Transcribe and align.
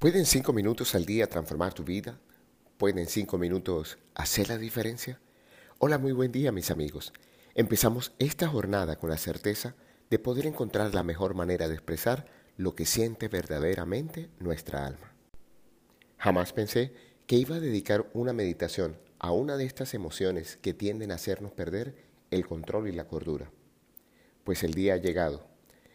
¿Pueden 0.00 0.24
cinco 0.24 0.54
minutos 0.54 0.94
al 0.94 1.04
día 1.04 1.26
transformar 1.26 1.74
tu 1.74 1.84
vida? 1.84 2.18
¿Pueden 2.78 3.06
cinco 3.06 3.36
minutos 3.36 3.98
hacer 4.14 4.48
la 4.48 4.56
diferencia? 4.56 5.20
Hola, 5.76 5.98
muy 5.98 6.12
buen 6.12 6.32
día 6.32 6.52
mis 6.52 6.70
amigos. 6.70 7.12
Empezamos 7.54 8.14
esta 8.18 8.48
jornada 8.48 8.96
con 8.96 9.10
la 9.10 9.18
certeza 9.18 9.74
de 10.08 10.18
poder 10.18 10.46
encontrar 10.46 10.94
la 10.94 11.02
mejor 11.02 11.34
manera 11.34 11.68
de 11.68 11.74
expresar 11.74 12.24
lo 12.56 12.74
que 12.74 12.86
siente 12.86 13.28
verdaderamente 13.28 14.30
nuestra 14.38 14.86
alma. 14.86 15.12
Jamás 16.16 16.54
pensé 16.54 16.94
que 17.26 17.36
iba 17.36 17.56
a 17.56 17.60
dedicar 17.60 18.10
una 18.14 18.32
meditación 18.32 18.96
a 19.18 19.32
una 19.32 19.58
de 19.58 19.66
estas 19.66 19.92
emociones 19.92 20.56
que 20.62 20.72
tienden 20.72 21.12
a 21.12 21.16
hacernos 21.16 21.52
perder 21.52 21.94
el 22.30 22.46
control 22.46 22.88
y 22.88 22.92
la 22.92 23.06
cordura. 23.06 23.50
Pues 24.44 24.62
el 24.62 24.72
día 24.72 24.94
ha 24.94 24.96
llegado, 24.96 25.46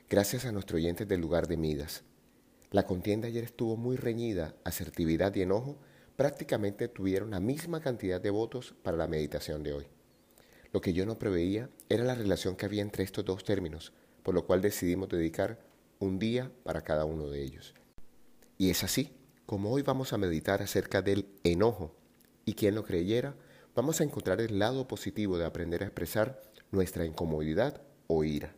gracias 0.07 0.45
a 0.45 0.51
nuestros 0.51 0.77
oyentes 0.77 1.07
del 1.07 1.21
lugar 1.21 1.47
de 1.47 1.57
Midas 1.57 2.03
la 2.71 2.85
contienda 2.85 3.27
ayer 3.27 3.43
estuvo 3.43 3.77
muy 3.77 3.95
reñida, 3.95 4.55
asertividad 4.63 5.33
y 5.35 5.41
enojo 5.41 5.77
prácticamente 6.15 6.87
tuvieron 6.87 7.31
la 7.31 7.39
misma 7.39 7.81
cantidad 7.81 8.21
de 8.21 8.29
votos 8.29 8.73
para 8.83 8.97
la 8.97 9.07
meditación 9.07 9.63
de 9.63 9.73
hoy. 9.73 9.87
Lo 10.71 10.81
que 10.81 10.93
yo 10.93 11.05
no 11.05 11.19
preveía 11.19 11.69
era 11.89 12.03
la 12.03 12.15
relación 12.15 12.55
que 12.55 12.65
había 12.65 12.81
entre 12.81 13.03
estos 13.03 13.25
dos 13.25 13.43
términos, 13.43 13.93
por 14.23 14.33
lo 14.33 14.45
cual 14.45 14.61
decidimos 14.61 15.09
dedicar 15.09 15.59
un 15.99 16.19
día 16.19 16.51
para 16.63 16.81
cada 16.81 17.05
uno 17.05 17.29
de 17.29 17.41
ellos. 17.41 17.73
Y 18.57 18.69
es 18.69 18.83
así, 18.83 19.13
como 19.45 19.71
hoy 19.71 19.81
vamos 19.81 20.13
a 20.13 20.17
meditar 20.17 20.61
acerca 20.61 21.01
del 21.01 21.27
enojo, 21.43 21.95
y 22.45 22.53
quien 22.53 22.75
lo 22.75 22.83
creyera, 22.83 23.35
vamos 23.75 23.99
a 23.99 24.03
encontrar 24.03 24.41
el 24.41 24.59
lado 24.59 24.87
positivo 24.87 25.37
de 25.37 25.45
aprender 25.45 25.83
a 25.83 25.85
expresar 25.85 26.41
nuestra 26.71 27.05
incomodidad 27.05 27.81
o 28.07 28.23
ira. 28.23 28.55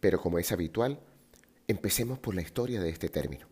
Pero 0.00 0.20
como 0.20 0.38
es 0.38 0.52
habitual, 0.52 1.00
Empecemos 1.66 2.18
por 2.18 2.34
la 2.34 2.42
historia 2.42 2.82
de 2.82 2.90
este 2.90 3.08
término. 3.08 3.46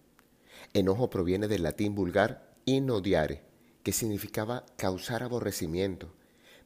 Enojo 0.74 1.08
proviene 1.08 1.48
del 1.48 1.62
latín 1.62 1.94
vulgar 1.94 2.54
inodiare, 2.66 3.42
que 3.82 3.92
significaba 3.92 4.66
causar 4.76 5.22
aborrecimiento, 5.22 6.12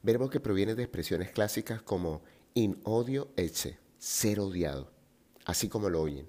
verbo 0.03 0.29
que 0.29 0.41
proviene 0.41 0.75
de 0.75 0.83
expresiones 0.83 1.31
clásicas 1.31 1.81
como 1.81 2.21
in 2.53 2.81
odio 2.83 3.29
ecce, 3.37 3.79
ser 3.97 4.41
odiado, 4.41 4.91
así 5.45 5.69
como 5.69 5.89
lo 5.89 6.01
oyen. 6.01 6.27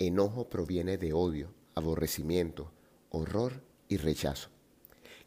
Enojo 0.00 0.50
proviene 0.50 0.98
de 0.98 1.12
odio, 1.12 1.54
aborrecimiento, 1.76 2.72
horror 3.10 3.62
y 3.88 3.96
rechazo. 3.96 4.48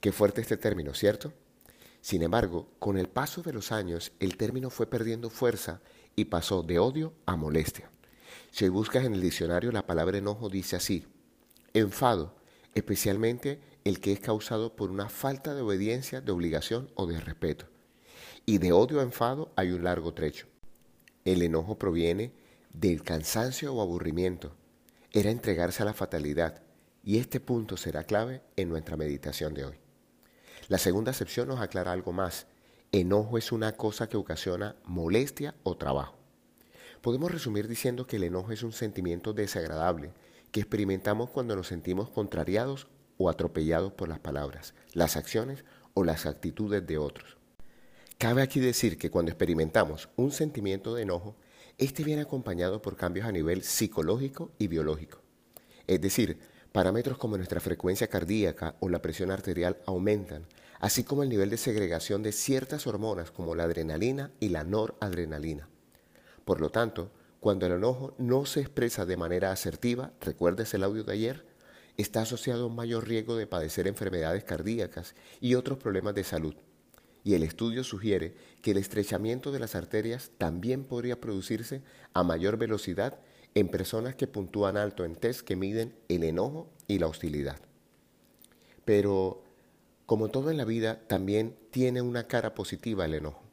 Qué 0.02 0.12
fuerte 0.12 0.42
este 0.42 0.58
término, 0.58 0.94
¿cierto? 0.94 1.32
Sin 2.02 2.22
embargo, 2.22 2.68
con 2.80 2.98
el 2.98 3.08
paso 3.08 3.42
de 3.44 3.54
los 3.54 3.72
años, 3.72 4.12
el 4.20 4.36
término 4.36 4.70
fue 4.70 4.88
perdiendo 4.88 5.30
fuerza 5.30 5.82
y 6.18 6.26
pasó 6.26 6.64
de 6.64 6.80
odio 6.80 7.14
a 7.26 7.38
molestia. 7.38 7.90
Si 8.52 8.68
buscas 8.68 9.06
en 9.06 9.14
el 9.14 9.22
diccionario 9.22 9.72
la 9.72 9.88
palabra 9.88 10.18
enojo 10.18 10.50
dice 10.50 10.76
así, 10.76 11.08
enfado, 11.74 12.36
especialmente 12.76 13.62
el 13.86 14.02
que 14.02 14.12
es 14.12 14.20
causado 14.20 14.76
por 14.76 14.92
una 14.92 15.08
falta 15.08 15.56
de 15.56 15.62
obediencia, 15.62 16.20
de 16.20 16.34
obligación 16.34 16.92
o 16.96 17.08
de 17.08 17.20
respeto. 17.22 17.66
Y 18.46 18.58
de 18.58 18.74
odio 18.74 19.00
a 19.00 19.04
enfado 19.04 19.52
hay 19.56 19.72
un 19.72 19.86
largo 19.86 20.14
trecho. 20.14 20.48
El 21.24 21.42
enojo 21.42 21.78
proviene 21.78 22.34
del 22.74 23.04
cansancio 23.04 23.74
o 23.74 23.82
aburrimiento. 23.82 24.54
Era 25.12 25.32
entregarse 25.32 25.84
a 25.84 25.86
la 25.86 25.94
fatalidad. 25.94 26.62
Y 27.04 27.20
este 27.20 27.40
punto 27.40 27.78
será 27.78 28.04
clave 28.04 28.42
en 28.58 28.70
nuestra 28.70 28.98
meditación 28.98 29.54
de 29.54 29.66
hoy. 29.66 29.76
La 30.68 30.78
segunda 30.78 31.12
acepción 31.12 31.48
nos 31.48 31.62
aclara 31.62 31.94
algo 31.94 32.12
más. 32.12 32.48
Enojo 32.92 33.38
es 33.38 33.52
una 33.52 33.72
cosa 33.74 34.10
que 34.10 34.18
ocasiona 34.18 34.76
molestia 34.84 35.56
o 35.64 35.78
trabajo. 35.78 36.21
Podemos 37.02 37.32
resumir 37.32 37.68
diciendo 37.68 38.06
que 38.06 38.18
el 38.18 38.24
enojo 38.24 38.52
es 38.52 38.62
un 38.62 38.74
sentimiento 38.74 39.34
desagradable 39.34 40.14
que 40.52 40.60
experimentamos 40.60 41.32
cuando 41.32 41.56
nos 41.56 41.68
sentimos 41.68 42.12
contrariados 42.12 42.88
o 43.18 43.28
atropellados 43.28 43.92
por 43.94 44.08
las 44.08 44.20
palabras, 44.20 44.76
las 44.94 45.18
acciones 45.18 45.64
o 45.96 46.04
las 46.04 46.28
actitudes 46.28 46.86
de 46.86 47.00
otros. 47.00 47.38
Cabe 48.20 48.44
aquí 48.44 48.60
decir 48.60 49.00
que 49.00 49.10
cuando 49.10 49.32
experimentamos 49.32 50.10
un 50.16 50.32
sentimiento 50.32 50.94
de 50.94 51.02
enojo, 51.02 51.36
este 51.80 52.04
viene 52.04 52.22
acompañado 52.22 52.84
por 52.84 52.96
cambios 52.96 53.26
a 53.26 53.32
nivel 53.32 53.64
psicológico 53.64 54.52
y 54.60 54.68
biológico. 54.68 55.22
Es 55.88 56.02
decir, 56.02 56.38
parámetros 56.72 57.18
como 57.18 57.36
nuestra 57.36 57.60
frecuencia 57.60 58.10
cardíaca 58.10 58.76
o 58.80 58.90
la 58.90 59.02
presión 59.02 59.32
arterial 59.32 59.78
aumentan, 59.88 60.46
así 60.80 61.04
como 61.04 61.24
el 61.24 61.30
nivel 61.30 61.50
de 61.50 61.58
segregación 61.58 62.22
de 62.22 62.32
ciertas 62.32 62.86
hormonas 62.86 63.32
como 63.32 63.56
la 63.56 63.64
adrenalina 63.64 64.30
y 64.40 64.50
la 64.50 64.64
noradrenalina. 64.64 65.71
Por 66.52 66.60
lo 66.60 66.70
tanto, 66.70 67.14
cuando 67.40 67.66
el 67.66 67.72
enojo 67.72 68.14
no 68.18 68.46
se 68.46 68.60
expresa 68.60 69.06
de 69.06 69.16
manera 69.16 69.54
asertiva, 69.54 70.12
recuerdes 70.20 70.74
el 70.74 70.84
audio 70.84 71.06
de 71.06 71.14
ayer, 71.14 71.46
está 71.96 72.24
asociado 72.24 72.64
a 72.64 72.68
un 72.68 72.76
mayor 72.76 73.08
riesgo 73.08 73.38
de 73.38 73.48
padecer 73.48 73.88
enfermedades 73.88 74.44
cardíacas 74.44 75.16
y 75.40 75.56
otros 75.56 75.78
problemas 75.78 76.14
de 76.14 76.26
salud. 76.26 76.54
Y 77.24 77.36
el 77.36 77.44
estudio 77.44 77.86
sugiere 77.86 78.36
que 78.62 78.72
el 78.72 78.78
estrechamiento 78.80 79.54
de 79.54 79.60
las 79.60 79.76
arterias 79.76 80.32
también 80.38 80.84
podría 80.84 81.22
producirse 81.22 81.84
a 82.14 82.22
mayor 82.24 82.58
velocidad 82.58 83.22
en 83.56 83.70
personas 83.70 84.16
que 84.16 84.28
puntúan 84.28 84.76
alto 84.76 85.06
en 85.06 85.16
test 85.16 85.48
que 85.48 85.56
miden 85.56 85.96
el 86.10 86.26
enojo 86.26 86.70
y 86.86 87.00
la 87.00 87.08
hostilidad. 87.08 87.62
Pero, 88.84 89.42
como 90.06 90.28
todo 90.28 90.52
en 90.52 90.58
la 90.58 90.66
vida, 90.66 91.00
también 91.08 91.56
tiene 91.70 92.02
una 92.02 92.28
cara 92.28 92.54
positiva 92.54 93.06
el 93.06 93.14
enojo. 93.14 93.51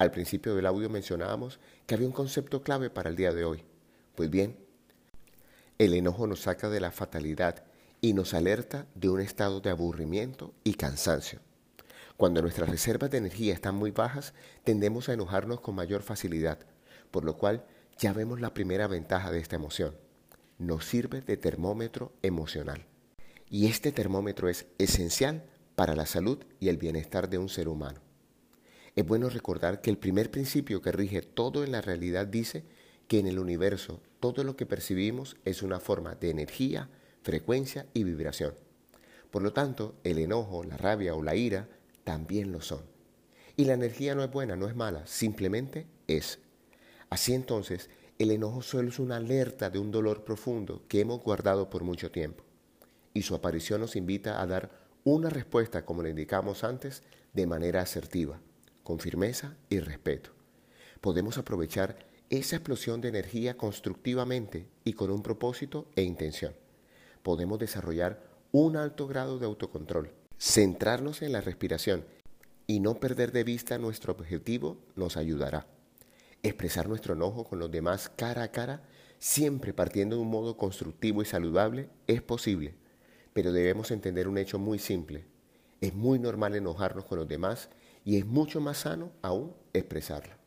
Al 0.00 0.10
principio 0.12 0.54
del 0.54 0.64
audio 0.64 0.88
mencionábamos 0.88 1.60
que 1.86 1.94
había 1.94 2.06
un 2.06 2.14
concepto 2.14 2.62
clave 2.62 2.88
para 2.88 3.10
el 3.10 3.16
día 3.16 3.34
de 3.34 3.44
hoy. 3.44 3.64
Pues 4.14 4.30
bien, 4.30 4.56
el 5.76 5.92
enojo 5.92 6.26
nos 6.26 6.40
saca 6.40 6.70
de 6.70 6.80
la 6.80 6.90
fatalidad 6.90 7.64
y 8.00 8.14
nos 8.14 8.32
alerta 8.32 8.86
de 8.94 9.10
un 9.10 9.20
estado 9.20 9.60
de 9.60 9.68
aburrimiento 9.68 10.54
y 10.64 10.72
cansancio. 10.72 11.40
Cuando 12.16 12.40
nuestras 12.40 12.70
reservas 12.70 13.10
de 13.10 13.18
energía 13.18 13.52
están 13.52 13.74
muy 13.74 13.90
bajas, 13.90 14.32
tendemos 14.64 15.10
a 15.10 15.12
enojarnos 15.12 15.60
con 15.60 15.74
mayor 15.74 16.00
facilidad, 16.00 16.60
por 17.10 17.26
lo 17.26 17.36
cual 17.36 17.66
ya 17.98 18.14
vemos 18.14 18.40
la 18.40 18.54
primera 18.54 18.86
ventaja 18.86 19.30
de 19.30 19.38
esta 19.38 19.56
emoción. 19.56 19.94
Nos 20.56 20.86
sirve 20.86 21.20
de 21.20 21.36
termómetro 21.36 22.14
emocional. 22.22 22.86
Y 23.50 23.66
este 23.66 23.92
termómetro 23.92 24.48
es 24.48 24.64
esencial 24.78 25.44
para 25.74 25.94
la 25.94 26.06
salud 26.06 26.42
y 26.58 26.70
el 26.70 26.78
bienestar 26.78 27.28
de 27.28 27.36
un 27.36 27.50
ser 27.50 27.68
humano. 27.68 28.00
Es 29.00 29.06
bueno 29.06 29.30
recordar 29.30 29.80
que 29.80 29.88
el 29.88 29.96
primer 29.96 30.30
principio 30.30 30.82
que 30.82 30.92
rige 30.92 31.22
todo 31.22 31.64
en 31.64 31.72
la 31.72 31.80
realidad 31.80 32.26
dice 32.26 32.64
que 33.08 33.18
en 33.18 33.26
el 33.28 33.38
universo 33.38 34.02
todo 34.20 34.44
lo 34.44 34.56
que 34.56 34.66
percibimos 34.66 35.38
es 35.46 35.62
una 35.62 35.80
forma 35.80 36.16
de 36.16 36.28
energía, 36.28 36.90
frecuencia 37.22 37.86
y 37.94 38.04
vibración. 38.04 38.52
Por 39.30 39.40
lo 39.40 39.54
tanto, 39.54 39.94
el 40.04 40.18
enojo, 40.18 40.64
la 40.64 40.76
rabia 40.76 41.14
o 41.14 41.22
la 41.22 41.34
ira 41.34 41.66
también 42.04 42.52
lo 42.52 42.60
son. 42.60 42.82
Y 43.56 43.64
la 43.64 43.72
energía 43.72 44.14
no 44.14 44.22
es 44.22 44.30
buena, 44.30 44.54
no 44.54 44.68
es 44.68 44.76
mala, 44.76 45.06
simplemente 45.06 45.86
es. 46.06 46.38
Así 47.08 47.32
entonces, 47.32 47.88
el 48.18 48.30
enojo 48.30 48.60
solo 48.60 48.90
es 48.90 48.98
una 48.98 49.16
alerta 49.16 49.70
de 49.70 49.78
un 49.78 49.90
dolor 49.90 50.24
profundo 50.24 50.82
que 50.88 51.00
hemos 51.00 51.22
guardado 51.22 51.70
por 51.70 51.84
mucho 51.84 52.10
tiempo. 52.10 52.44
Y 53.14 53.22
su 53.22 53.34
aparición 53.34 53.80
nos 53.80 53.96
invita 53.96 54.42
a 54.42 54.46
dar 54.46 54.70
una 55.04 55.30
respuesta, 55.30 55.86
como 55.86 56.02
le 56.02 56.10
indicamos 56.10 56.64
antes, 56.64 57.02
de 57.32 57.46
manera 57.46 57.80
asertiva 57.80 58.42
con 58.82 58.98
firmeza 58.98 59.56
y 59.68 59.80
respeto. 59.80 60.30
Podemos 61.00 61.38
aprovechar 61.38 61.98
esa 62.30 62.56
explosión 62.56 63.00
de 63.00 63.08
energía 63.08 63.56
constructivamente 63.56 64.68
y 64.84 64.92
con 64.92 65.10
un 65.10 65.22
propósito 65.22 65.88
e 65.96 66.02
intención. 66.02 66.54
Podemos 67.22 67.58
desarrollar 67.58 68.22
un 68.52 68.76
alto 68.76 69.06
grado 69.06 69.38
de 69.38 69.46
autocontrol, 69.46 70.12
centrarnos 70.38 71.22
en 71.22 71.32
la 71.32 71.40
respiración 71.40 72.04
y 72.66 72.80
no 72.80 73.00
perder 73.00 73.32
de 73.32 73.44
vista 73.44 73.78
nuestro 73.78 74.12
objetivo 74.12 74.78
nos 74.94 75.16
ayudará. 75.16 75.66
Expresar 76.42 76.88
nuestro 76.88 77.14
enojo 77.14 77.44
con 77.44 77.58
los 77.58 77.70
demás 77.70 78.10
cara 78.14 78.44
a 78.44 78.52
cara, 78.52 78.82
siempre 79.18 79.74
partiendo 79.74 80.16
de 80.16 80.22
un 80.22 80.30
modo 80.30 80.56
constructivo 80.56 81.20
y 81.20 81.24
saludable, 81.24 81.88
es 82.06 82.22
posible, 82.22 82.74
pero 83.32 83.52
debemos 83.52 83.90
entender 83.90 84.28
un 84.28 84.38
hecho 84.38 84.58
muy 84.58 84.78
simple. 84.78 85.26
Es 85.80 85.94
muy 85.94 86.18
normal 86.18 86.54
enojarnos 86.54 87.04
con 87.04 87.18
los 87.18 87.28
demás 87.28 87.70
y 88.04 88.18
es 88.18 88.26
mucho 88.26 88.60
más 88.60 88.78
sano 88.78 89.12
aún 89.22 89.54
expresarla. 89.72 90.38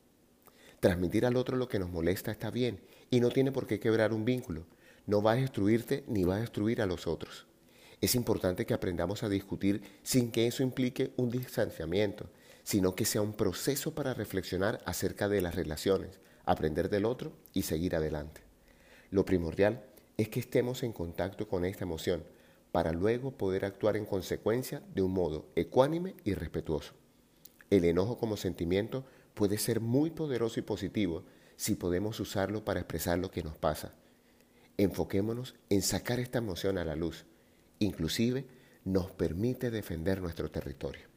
Transmitir 0.80 1.26
al 1.26 1.38
otro 1.38 1.56
lo 1.56 1.68
que 1.68 1.80
nos 1.80 1.90
molesta 1.90 2.32
está 2.32 2.52
bien 2.52 2.82
y 3.10 3.20
no 3.20 3.30
tiene 3.30 3.52
por 3.52 3.68
qué 3.68 3.80
quebrar 3.80 4.14
un 4.14 4.26
vínculo. 4.26 4.66
No 5.06 5.22
va 5.22 5.34
a 5.34 5.36
destruirte 5.36 6.04
ni 6.08 6.24
va 6.24 6.36
a 6.36 6.42
destruir 6.42 6.82
a 6.82 6.86
los 6.86 7.08
otros. 7.08 7.48
Es 8.02 8.16
importante 8.16 8.66
que 8.66 8.74
aprendamos 8.74 9.24
a 9.24 9.30
discutir 9.30 9.82
sin 10.04 10.32
que 10.32 10.46
eso 10.46 10.62
implique 10.62 11.14
un 11.16 11.30
distanciamiento, 11.30 12.30
sino 12.64 12.96
que 12.96 13.06
sea 13.06 13.22
un 13.22 13.34
proceso 13.34 13.96
para 13.96 14.14
reflexionar 14.14 14.82
acerca 14.86 15.30
de 15.30 15.42
las 15.42 15.56
relaciones, 15.56 16.20
aprender 16.44 16.90
del 16.90 17.06
otro 17.06 17.32
y 17.54 17.62
seguir 17.62 17.96
adelante. 17.96 18.42
Lo 19.10 19.26
primordial 19.26 19.86
es 20.18 20.30
que 20.30 20.40
estemos 20.40 20.84
en 20.84 20.92
contacto 20.92 21.48
con 21.48 21.66
esta 21.66 21.86
emoción 21.86 22.24
para 22.74 22.92
luego 22.92 23.32
poder 23.32 23.64
actuar 23.64 23.96
en 23.96 24.06
consecuencia 24.06 24.82
de 24.94 25.02
un 25.02 25.14
modo 25.14 25.46
ecuánime 25.56 26.16
y 26.24 26.34
respetuoso. 26.34 26.94
El 27.70 27.86
enojo 27.86 28.18
como 28.18 28.38
sentimiento 28.38 29.06
puede 29.34 29.58
ser 29.58 29.80
muy 29.80 30.12
poderoso 30.12 30.60
y 30.60 30.64
positivo 30.64 31.24
si 31.56 31.76
podemos 31.76 32.20
usarlo 32.20 32.66
para 32.66 32.82
expresar 32.82 33.20
lo 33.20 33.32
que 33.32 33.44
nos 33.44 33.58
pasa. 33.58 33.94
Enfoquémonos 34.78 35.56
en 35.70 35.82
sacar 35.82 36.20
esta 36.20 36.40
emoción 36.40 36.78
a 36.78 36.86
la 36.86 36.96
luz 36.96 37.26
inclusive 37.84 38.46
nos 38.86 39.12
permite 39.12 39.72
defender 39.72 40.22
nuestro 40.22 40.50
territorio. 40.50 41.08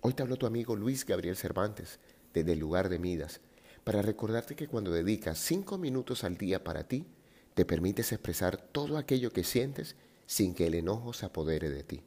Hoy 0.00 0.14
te 0.14 0.22
habló 0.22 0.36
tu 0.36 0.46
amigo 0.46 0.76
Luis 0.76 1.04
Gabriel 1.04 1.36
Cervantes 1.36 1.98
desde 2.32 2.52
el 2.52 2.58
lugar 2.58 2.88
de 2.88 2.98
Midas 2.98 3.40
para 3.84 4.02
recordarte 4.02 4.56
que 4.56 4.68
cuando 4.68 4.92
dedicas 4.92 5.38
cinco 5.38 5.78
minutos 5.78 6.24
al 6.24 6.36
día 6.36 6.62
para 6.64 6.84
ti, 6.84 7.06
te 7.54 7.64
permites 7.64 8.12
expresar 8.12 8.56
todo 8.56 8.96
aquello 8.96 9.32
que 9.32 9.44
sientes 9.44 9.96
sin 10.26 10.54
que 10.54 10.66
el 10.66 10.74
enojo 10.74 11.12
se 11.12 11.26
apodere 11.26 11.70
de 11.70 11.82
ti. 11.82 12.02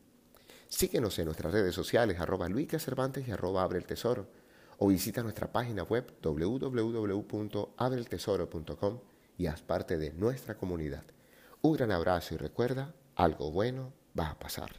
Síguenos 0.76 1.20
en 1.20 1.26
nuestras 1.26 1.54
redes 1.54 1.76
sociales 1.76 2.20
arroba 2.20 2.50
Cervantes 2.80 3.28
y 3.28 3.32
arroba 3.32 3.62
Abre 3.62 3.78
el 3.78 3.86
Tesoro 3.86 4.26
o 4.80 4.88
visita 4.88 5.22
nuestra 5.22 5.52
página 5.52 5.84
web 5.84 6.12
www.abreltesoro.com 6.20 9.00
y 9.38 9.46
haz 9.46 9.62
parte 9.62 10.00
de 10.00 10.14
nuestra 10.14 10.58
comunidad. 10.58 11.04
Un 11.62 11.74
gran 11.74 11.92
abrazo 11.92 12.34
y 12.34 12.38
recuerda, 12.38 12.96
algo 13.16 13.52
bueno 13.52 13.94
va 14.20 14.32
a 14.32 14.40
pasar. 14.40 14.72